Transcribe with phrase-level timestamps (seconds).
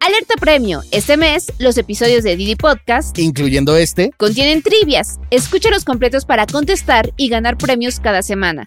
[0.00, 0.82] Alerta Premio.
[0.90, 5.18] Este mes, los episodios de Didi Podcast, incluyendo este, contienen trivias.
[5.30, 8.66] Escúchalos completos para contestar y ganar premios cada semana.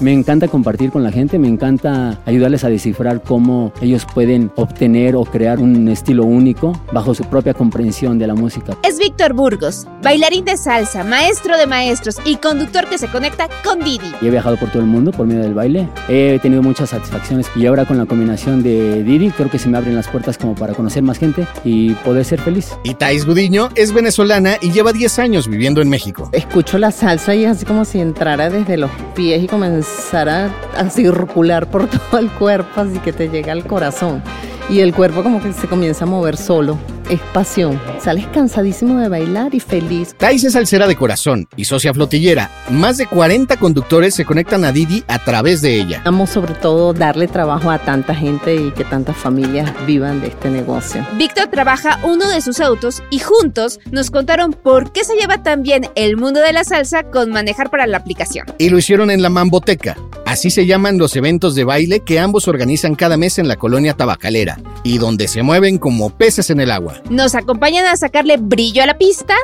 [0.00, 5.14] Me encanta compartir con la gente, me encanta ayudarles a descifrar cómo ellos pueden obtener
[5.14, 8.78] o crear un estilo único bajo su propia comprensión de la música.
[8.82, 13.80] Es Víctor Burgos, bailarín de salsa, maestro de maestros y conductor que se conecta con
[13.80, 14.10] Didi.
[14.22, 17.66] he viajado por todo el mundo por medio del baile, he tenido muchas satisfacciones y
[17.66, 20.72] ahora con la combinación de Didi creo que se me abren las puertas como para
[20.72, 22.70] conocer más gente y poder ser feliz.
[22.84, 26.30] Y Thais Gudiño es venezolana y lleva 10 años viviendo en México.
[26.32, 30.90] Escucho la salsa y es así como si entrara desde los pies y comenzara a
[30.90, 34.22] circular por todo el cuerpo, así que te llega al corazón.
[34.68, 36.78] Y el cuerpo como que se comienza a mover solo
[37.08, 37.80] es pasión.
[38.00, 40.14] Sales cansadísimo de bailar y feliz.
[40.16, 42.50] Thais es salsera de corazón y socia flotillera.
[42.70, 46.02] Más de 40 conductores se conectan a Didi a través de ella.
[46.04, 50.50] Amo sobre todo darle trabajo a tanta gente y que tantas familias vivan de este
[50.50, 51.06] negocio.
[51.16, 55.62] Víctor trabaja uno de sus autos y juntos nos contaron por qué se lleva tan
[55.62, 58.46] bien el mundo de la salsa con manejar para la aplicación.
[58.58, 59.96] Y lo hicieron en la Mamboteca.
[60.26, 63.94] Así se llaman los eventos de baile que ambos organizan cada mes en la colonia
[63.94, 66.99] tabacalera y donde se mueven como peces en el agua.
[67.08, 69.34] ¿Nos acompañan a sacarle brillo a la pista?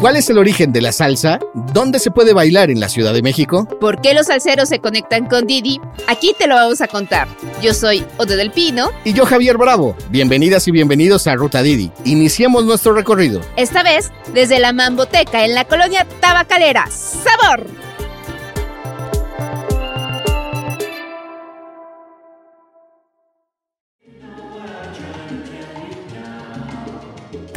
[0.00, 1.40] ¿Cuál es el origen de la salsa?
[1.74, 3.66] ¿Dónde se puede bailar en la Ciudad de México?
[3.80, 5.80] ¿Por qué los salseros se conectan con Didi?
[6.06, 7.26] Aquí te lo vamos a contar.
[7.60, 8.90] Yo soy Ode del Pino.
[9.04, 9.96] Y yo Javier Bravo.
[10.08, 11.90] Bienvenidas y bienvenidos a Ruta Didi.
[12.04, 13.40] Iniciemos nuestro recorrido.
[13.56, 16.86] Esta vez desde la Mamboteca en la colonia Tabacalera.
[16.86, 17.66] ¡Sabor!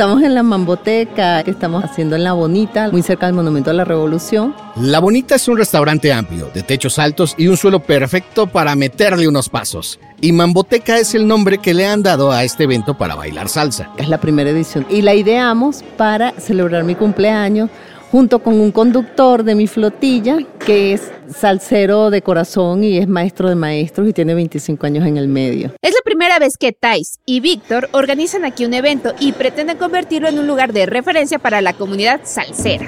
[0.01, 3.73] Estamos en la Mamboteca, que estamos haciendo en La Bonita, muy cerca del Monumento a
[3.73, 4.55] la Revolución.
[4.75, 9.27] La Bonita es un restaurante amplio, de techos altos y un suelo perfecto para meterle
[9.27, 9.99] unos pasos.
[10.19, 13.91] Y Mamboteca es el nombre que le han dado a este evento para bailar salsa.
[13.97, 17.69] Es la primera edición y la ideamos para celebrar mi cumpleaños
[18.11, 23.47] junto con un conductor de mi flotilla que es salsero de corazón y es maestro
[23.47, 25.71] de maestros y tiene 25 años en el medio.
[25.81, 30.27] Es la primera vez que Thais y Víctor organizan aquí un evento y pretenden convertirlo
[30.27, 32.87] en un lugar de referencia para la comunidad salsera.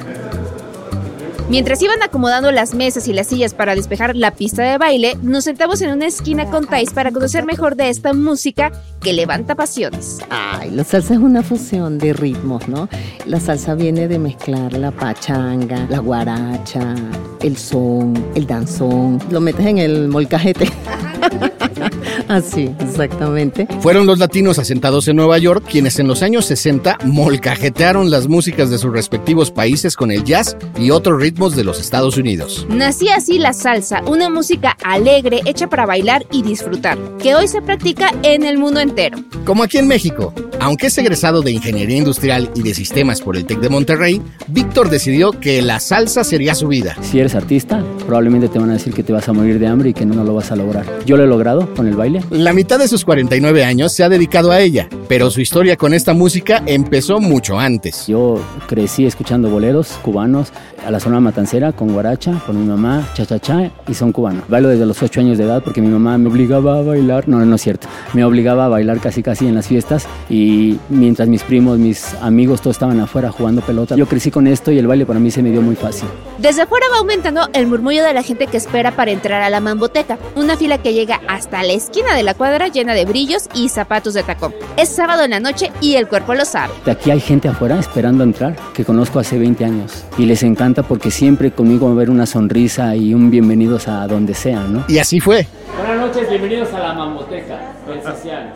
[1.50, 5.44] Mientras iban acomodando las mesas y las sillas para despejar la pista de baile, nos
[5.44, 8.72] sentamos en una esquina con Thais para conocer mejor de esta música
[9.02, 10.20] que levanta pasiones.
[10.30, 12.88] Ay, la salsa es una fusión de ritmos, ¿no?
[13.26, 16.96] La salsa viene de mezclar la pachanga, la guaracha,
[17.42, 19.20] el son, el danzón.
[19.30, 20.70] Lo metes en el molcajete.
[22.34, 23.68] Así, exactamente.
[23.82, 28.72] Fueron los latinos asentados en Nueva York quienes en los años 60 molcajetearon las músicas
[28.72, 32.66] de sus respectivos países con el jazz y otros ritmos de los Estados Unidos.
[32.70, 37.62] Nacía así la salsa, una música alegre hecha para bailar y disfrutar, que hoy se
[37.62, 39.20] practica en el mundo entero.
[39.46, 43.46] Como aquí en México, aunque es egresado de Ingeniería Industrial y de Sistemas por el
[43.46, 46.96] TEC de Monterrey, Víctor decidió que la salsa sería su vida.
[47.02, 49.90] Si eres artista, probablemente te van a decir que te vas a morir de hambre
[49.90, 50.86] y que no lo vas a lograr.
[51.06, 52.23] Yo lo he logrado con el baile.
[52.30, 55.94] La mitad de sus 49 años se ha dedicado a ella, pero su historia con
[55.94, 58.08] esta música empezó mucho antes.
[58.08, 60.52] Yo crecí escuchando boleros cubanos
[60.84, 64.44] a la zona matancera con guaracha, con mi mamá, cha-cha-cha, y son cubanos.
[64.48, 67.30] Bailo desde los 8 años de edad porque mi mamá me obligaba a bailar.
[67.30, 67.88] No, no es cierto.
[68.14, 72.14] Me obligaba a bailar casi casi en las fiestas y y mientras mis primos, mis
[72.22, 75.30] amigos, todos estaban afuera jugando pelota, yo crecí con esto y el baile para mí
[75.30, 76.08] se me dio muy fácil.
[76.38, 79.60] Desde afuera va aumentando el murmullo de la gente que espera para entrar a la
[79.60, 83.70] mamboteca, una fila que llega hasta la esquina de la cuadra llena de brillos y
[83.70, 84.54] zapatos de tacón.
[84.78, 86.72] Es sábado en la noche y el cuerpo lo sabe.
[86.86, 90.82] De aquí hay gente afuera esperando entrar que conozco hace 20 años y les encanta
[90.82, 94.86] porque siempre conmigo va a ver una sonrisa y un bienvenidos a donde sea, ¿no?
[94.88, 95.46] Y así fue.
[95.78, 98.54] Buenas noches, bienvenidos a la mamboteca, el social.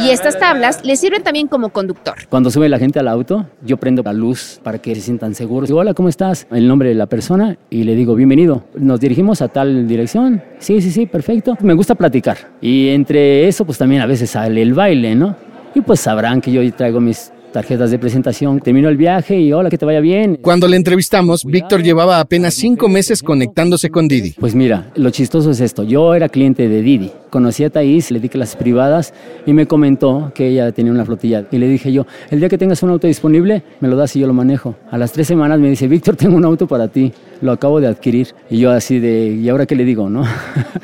[0.00, 2.14] Y estas tablas le sirven también como conductor.
[2.28, 5.68] Cuando sube la gente al auto, yo prendo la luz para que se sientan seguros.
[5.68, 6.46] Digo, hola, ¿cómo estás?
[6.50, 8.64] El nombre de la persona y le digo, bienvenido.
[8.74, 10.42] Nos dirigimos a tal dirección.
[10.58, 11.56] Sí, sí, sí, perfecto.
[11.60, 12.36] Me gusta platicar.
[12.60, 15.47] Y entre eso, pues también a veces sale el baile, ¿no?
[15.74, 18.60] Y pues sabrán que yo traigo mis tarjetas de presentación.
[18.60, 20.38] Terminó el viaje y hola, que te vaya bien.
[20.40, 24.32] Cuando le entrevistamos, Víctor llevaba apenas cinco meses conectándose con Didi.
[24.38, 25.82] Pues mira, lo chistoso es esto.
[25.82, 27.10] Yo era cliente de Didi.
[27.30, 29.12] Conocí a Thais, le di clases privadas
[29.46, 31.46] y me comentó que ella tenía una flotilla.
[31.50, 34.20] Y le dije yo, el día que tengas un auto disponible, me lo das y
[34.20, 34.76] yo lo manejo.
[34.90, 37.12] A las tres semanas me dice, Víctor, tengo un auto para ti.
[37.40, 38.28] Lo acabo de adquirir.
[38.50, 40.24] Y yo así de, ¿y ahora qué le digo, no?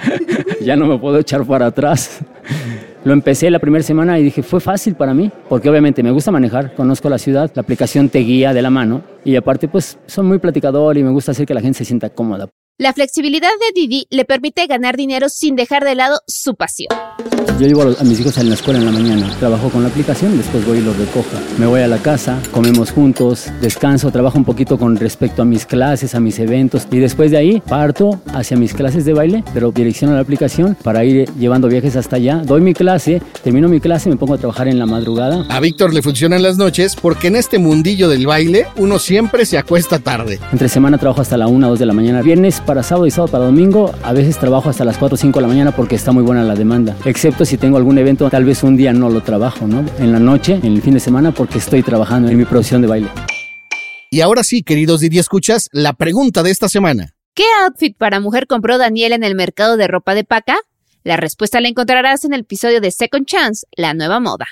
[0.64, 2.20] ya no me puedo echar para atrás.
[3.04, 6.30] Lo empecé la primera semana y dije, fue fácil para mí, porque obviamente me gusta
[6.30, 10.24] manejar, conozco la ciudad, la aplicación te guía de la mano y aparte pues soy
[10.24, 12.48] muy platicador y me gusta hacer que la gente se sienta cómoda.
[12.76, 16.88] La flexibilidad de Didi le permite ganar dinero sin dejar de lado su pasión.
[17.60, 20.36] Yo llevo a mis hijos a la escuela en la mañana, trabajo con la aplicación,
[20.36, 21.30] después voy y los recojo.
[21.56, 25.64] Me voy a la casa, comemos juntos, descanso, trabajo un poquito con respecto a mis
[25.64, 29.70] clases, a mis eventos y después de ahí parto hacia mis clases de baile, pero
[29.70, 32.38] dirección a la aplicación para ir llevando viajes hasta allá.
[32.38, 35.46] Doy mi clase, termino mi clase y me pongo a trabajar en la madrugada.
[35.48, 39.58] A Víctor le funcionan las noches porque en este mundillo del baile uno siempre se
[39.58, 40.40] acuesta tarde.
[40.50, 42.20] Entre semana trabajo hasta la 1 o 2 de la mañana.
[42.20, 45.38] Viernes para sábado y sábado para domingo, a veces trabajo hasta las 4 o 5
[45.38, 46.96] de la mañana porque está muy buena la demanda.
[47.04, 49.84] Excepto si tengo algún evento, tal vez un día no lo trabajo, ¿no?
[49.98, 52.88] En la noche, en el fin de semana, porque estoy trabajando en mi producción de
[52.88, 53.08] baile.
[54.10, 57.14] Y ahora sí, queridos Didi Escuchas, la pregunta de esta semana.
[57.34, 60.56] ¿Qué outfit para mujer compró Daniel en el mercado de ropa de paca?
[61.02, 64.46] La respuesta la encontrarás en el episodio de Second Chance, la nueva moda.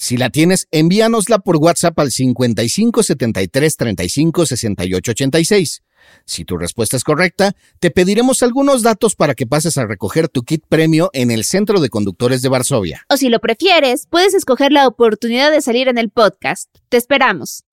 [0.00, 5.82] Si la tienes, envíanosla por WhatsApp al 55 73 35 68 86.
[6.24, 10.42] Si tu respuesta es correcta, te pediremos algunos datos para que pases a recoger tu
[10.42, 13.04] kit premio en el Centro de Conductores de Varsovia.
[13.10, 16.70] O si lo prefieres, puedes escoger la oportunidad de salir en el podcast.
[16.88, 17.64] Te esperamos.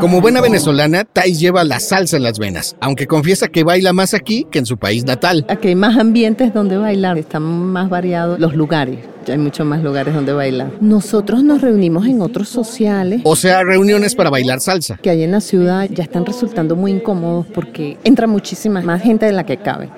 [0.00, 4.12] Como buena venezolana, Thais lleva la salsa en las venas, aunque confiesa que baila más
[4.12, 5.46] aquí que en su país natal.
[5.48, 8.98] Aquí hay más ambientes donde bailar, están más variados los lugares
[9.32, 10.70] hay muchos más lugares donde bailar.
[10.80, 13.20] Nosotros nos reunimos en otros sociales.
[13.24, 14.98] O sea, reuniones para bailar salsa.
[15.02, 19.26] Que hay en la ciudad ya están resultando muy incómodos porque entra muchísima más gente
[19.26, 19.88] de la que cabe.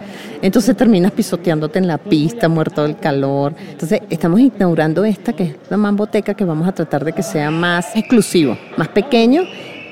[0.43, 3.55] Entonces terminas pisoteándote en la pista, muerto del calor.
[3.71, 7.51] Entonces estamos inaugurando esta que es la mamboteca que vamos a tratar de que sea
[7.51, 9.43] más exclusivo, más pequeño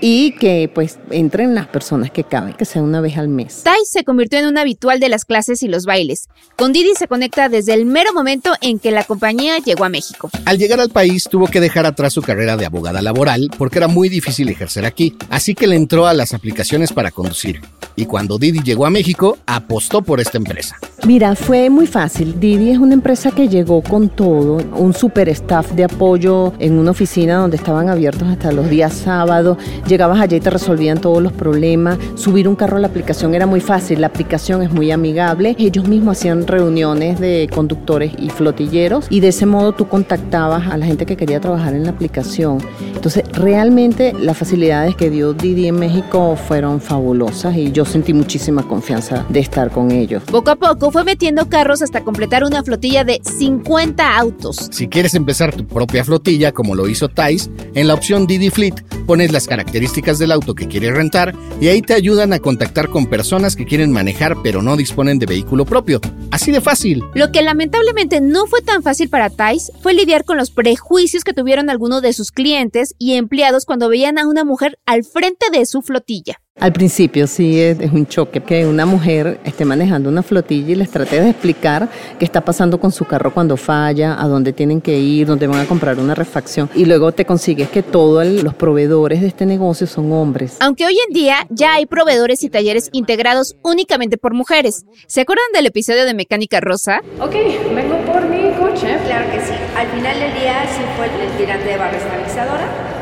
[0.01, 3.63] y que pues entren las personas que caben, que sea una vez al mes.
[3.63, 6.29] Tai se convirtió en un habitual de las clases y los bailes.
[6.57, 10.31] Con Didi se conecta desde el mero momento en que la compañía llegó a México.
[10.45, 13.89] Al llegar al país tuvo que dejar atrás su carrera de abogada laboral porque era
[13.89, 17.61] muy difícil ejercer aquí, así que le entró a las aplicaciones para conducir.
[17.97, 20.77] Y cuando Didi llegó a México, apostó por esta empresa.
[21.07, 22.41] Mira, fue muy fácil.
[22.41, 26.91] Didi es una empresa que llegó con todo, un super staff de apoyo en una
[26.91, 29.57] oficina donde estaban abiertos hasta los días sábados
[29.87, 31.97] Llegabas allá y te resolvían todos los problemas.
[32.17, 34.01] Subir un carro a la aplicación era muy fácil.
[34.01, 35.55] La aplicación es muy amigable.
[35.59, 40.77] Ellos mismos hacían reuniones de conductores y flotilleros y de ese modo tú contactabas a
[40.77, 42.59] la gente que quería trabajar en la aplicación.
[42.95, 48.65] Entonces, realmente las facilidades que dio Didi en México fueron fabulosas y yo sentí muchísima
[48.65, 50.25] confianza de estar con ellos.
[50.25, 54.71] Poco a poco fue metiendo carros hasta completar una flotilla de 50 autos.
[54.73, 58.77] Si quieres empezar tu propia flotilla, como lo hizo Thais, en la opción Didi Fleet
[59.07, 63.11] pones las características del auto que quieres rentar y ahí te ayudan a contactar con
[63.11, 66.01] personas que quieren manejar pero no disponen de vehículo propio.
[66.31, 67.05] Así de fácil.
[67.15, 71.35] Lo que lamentablemente no fue tan fácil para Thais fue lidiar con los prejuicios que
[71.35, 75.67] tuvieron algunos de sus clientes y empleados cuando veían a una mujer al frente de
[75.67, 76.41] su flotilla.
[76.59, 80.91] Al principio sí es, un choque que una mujer esté manejando una flotilla y les
[80.91, 84.99] trate de explicar qué está pasando con su carro cuando falla, a dónde tienen que
[84.99, 89.21] ir, dónde van a comprar una refacción y luego te consigues que todos los proveedores
[89.21, 90.57] de este negocio son hombres.
[90.61, 94.87] Aunque hoy en día ya hay proveedores y talleres integrados únicamente por mujeres.
[95.09, 97.03] ¿Se acuerdan del episodio de Mecánica Rosa?
[97.21, 97.35] Ok,
[97.75, 98.97] vengo por mi coche.
[99.05, 99.53] Claro que sí.
[99.77, 102.96] Al final del día sí fue el tirante de barra estabilizadora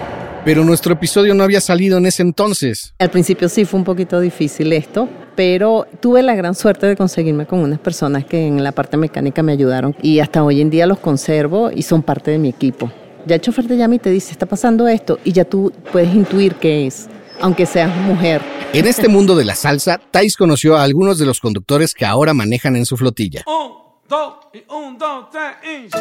[0.44, 2.94] pero nuestro episodio no había salido en ese entonces.
[2.98, 7.46] Al principio sí fue un poquito difícil esto, pero tuve la gran suerte de conseguirme
[7.46, 10.86] con unas personas que en la parte mecánica me ayudaron y hasta hoy en día
[10.86, 12.92] los conservo y son parte de mi equipo.
[13.26, 16.14] Ya el chofer te llama y te dice, está pasando esto, y ya tú puedes
[16.14, 17.08] intuir qué es,
[17.40, 18.42] aunque seas mujer.
[18.74, 22.34] En este mundo de la salsa, Thais conoció a algunos de los conductores que ahora
[22.34, 23.42] manejan en su flotilla.
[23.46, 23.83] Oh.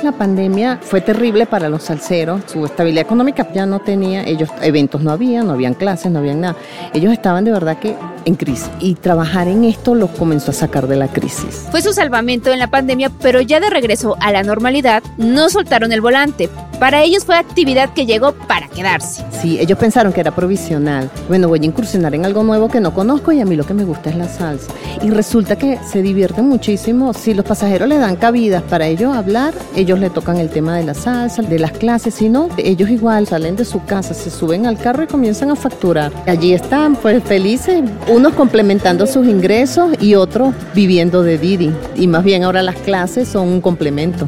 [0.03, 5.01] La pandemia fue terrible para los salseros, su estabilidad económica ya no tenía, ellos eventos
[5.01, 6.55] no había, no habían clases, no habían nada.
[6.93, 7.95] Ellos estaban de verdad que
[8.25, 11.67] en crisis y trabajar en esto los comenzó a sacar de la crisis.
[11.71, 15.93] Fue su salvamento en la pandemia, pero ya de regreso a la normalidad no soltaron
[15.93, 16.49] el volante.
[16.83, 19.23] Para ellos fue actividad que llegó para quedarse.
[19.41, 21.09] Sí, ellos pensaron que era provisional.
[21.29, 23.73] Bueno, voy a incursionar en algo nuevo que no conozco y a mí lo que
[23.73, 24.73] me gusta es la salsa.
[25.01, 27.13] Y resulta que se divierten muchísimo.
[27.13, 30.83] Si los pasajeros le dan cabidas para ellos hablar, ellos le tocan el tema de
[30.83, 34.65] la salsa, de las clases, si no, ellos igual salen de su casa, se suben
[34.65, 36.11] al carro y comienzan a facturar.
[36.27, 41.71] Allí están pues felices, unos complementando sus ingresos y otros viviendo de Didi.
[41.95, 44.27] Y más bien ahora las clases son un complemento.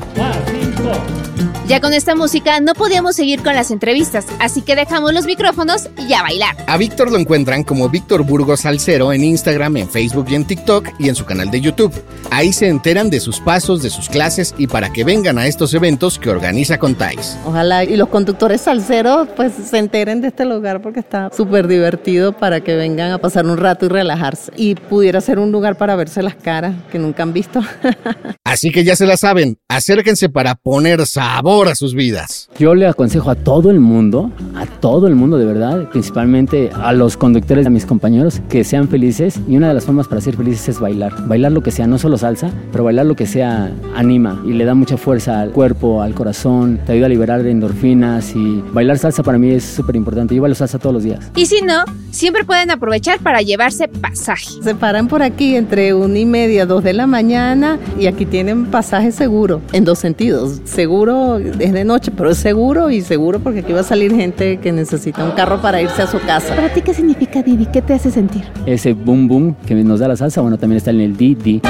[1.68, 5.90] Ya con esta música no podíamos seguir con las entrevistas, así que dejamos los micrófonos
[6.08, 6.56] y a bailar.
[6.68, 10.90] A Víctor lo encuentran como Víctor Burgos Salcero en Instagram, en Facebook y en TikTok
[11.00, 11.94] y en su canal de YouTube.
[12.30, 15.74] Ahí se enteran de sus pasos, de sus clases y para que vengan a estos
[15.74, 17.38] eventos que organiza Contais.
[17.46, 22.34] Ojalá y los conductores salseros pues se enteren de este lugar porque está súper divertido
[22.34, 24.52] para que vengan a pasar un rato y relajarse.
[24.56, 27.62] Y pudiera ser un lugar para verse las caras que nunca han visto.
[28.56, 32.50] Así que ya se la saben, acérquense para poner sabor a sus vidas.
[32.58, 36.94] Yo le aconsejo a todo el mundo, a todo el mundo de verdad, principalmente a
[36.94, 40.38] los conductores, a mis compañeros, que sean felices y una de las formas para ser
[40.38, 41.28] felices es bailar.
[41.28, 44.64] Bailar lo que sea, no solo salsa, pero bailar lo que sea anima y le
[44.64, 49.22] da mucha fuerza al cuerpo, al corazón, te ayuda a liberar endorfinas y bailar salsa
[49.22, 50.34] para mí es súper importante.
[50.34, 51.30] Yo bailo salsa todos los días.
[51.36, 51.84] Y si no,
[52.16, 54.50] siempre pueden aprovechar para llevarse pasaje.
[54.62, 58.68] Se paran por aquí entre una y media, dos de la mañana y aquí tienen
[58.68, 60.62] pasaje seguro, en dos sentidos.
[60.64, 64.58] Seguro es de noche, pero es seguro y seguro porque aquí va a salir gente
[64.58, 66.56] que necesita un carro para irse a su casa.
[66.56, 67.66] ¿Para ti qué significa Didi?
[67.66, 68.44] ¿Qué te hace sentir?
[68.66, 71.62] Ese boom boom que nos da la salsa, bueno, también está en el Didi.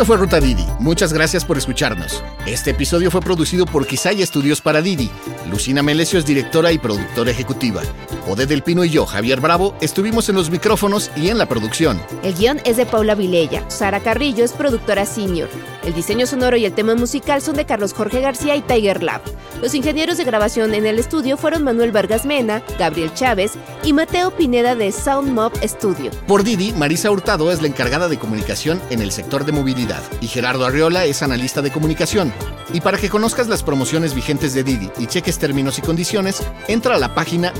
[0.00, 0.64] Esto fue Ruta Didi.
[0.78, 2.24] Muchas gracias por escucharnos.
[2.46, 5.10] Este episodio fue producido por Quisaya Estudios para Didi.
[5.50, 7.82] Lucina Melesio es directora y productora ejecutiva.
[8.30, 12.00] Ode del Pino y yo, Javier Bravo, estuvimos en los micrófonos y en la producción.
[12.22, 13.68] El guion es de Paula Vilella.
[13.68, 15.48] Sara Carrillo es productora senior.
[15.84, 19.22] El diseño sonoro y el tema musical son de Carlos Jorge García y Tiger Lab.
[19.60, 24.30] Los ingenieros de grabación en el estudio fueron Manuel Vargas Mena, Gabriel Chávez y Mateo
[24.30, 26.12] Pineda de Sound Mob Studio.
[26.28, 30.28] Por Didi, Marisa Hurtado es la encargada de comunicación en el sector de movilidad y
[30.28, 32.32] Gerardo Arriola es analista de comunicación.
[32.72, 36.94] Y para que conozcas las promociones vigentes de Didi y cheques términos y condiciones, entra
[36.94, 37.52] a la página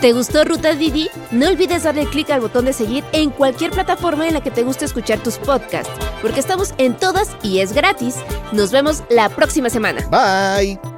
[0.00, 1.08] ¿Te gustó Ruta Didi?
[1.30, 4.62] No olvides darle clic al botón de seguir en cualquier plataforma en la que te
[4.62, 5.92] guste escuchar tus podcasts,
[6.22, 8.16] porque estamos en todas y es gratis.
[8.52, 10.06] Nos vemos la próxima semana.
[10.10, 10.95] Bye.